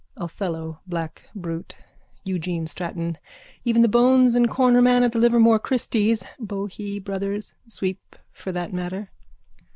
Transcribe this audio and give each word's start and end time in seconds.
Othello 0.17 0.79
black 0.87 1.29
brute. 1.35 1.75
Eugene 2.23 2.65
Stratton. 2.65 3.19
Even 3.63 3.83
the 3.83 3.87
bones 3.87 4.33
and 4.33 4.49
cornerman 4.49 5.03
at 5.03 5.11
the 5.11 5.19
Livermore 5.19 5.59
christies. 5.59 6.23
Bohee 6.39 6.97
brothers. 6.99 7.53
Sweep 7.67 8.15
for 8.31 8.51
that 8.51 8.73
matter. 8.73 9.11